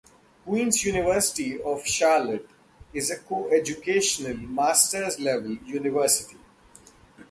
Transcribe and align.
Queens 0.45 0.83
University 0.83 1.61
of 1.61 1.85
Charlotte 1.85 2.49
is 2.91 3.11
a 3.11 3.17
co-educational, 3.19 4.35
master's 4.35 5.19
level 5.19 5.51
university. 5.57 6.39